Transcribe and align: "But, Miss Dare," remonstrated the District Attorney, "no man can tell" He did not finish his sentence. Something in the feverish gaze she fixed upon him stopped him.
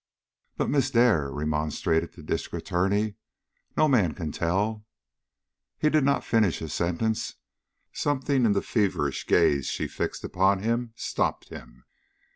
"But, 0.57 0.67
Miss 0.71 0.89
Dare," 0.89 1.29
remonstrated 1.29 2.13
the 2.13 2.23
District 2.23 2.65
Attorney, 2.67 3.17
"no 3.77 3.87
man 3.87 4.15
can 4.15 4.31
tell" 4.31 4.83
He 5.77 5.91
did 5.91 6.03
not 6.03 6.23
finish 6.23 6.57
his 6.57 6.73
sentence. 6.73 7.35
Something 7.93 8.43
in 8.45 8.53
the 8.53 8.63
feverish 8.63 9.27
gaze 9.27 9.67
she 9.67 9.87
fixed 9.87 10.23
upon 10.23 10.63
him 10.63 10.91
stopped 10.95 11.49
him. 11.49 11.85